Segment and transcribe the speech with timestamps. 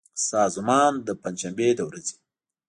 [0.29, 2.15] سازمان د پنجشنبې د ورځې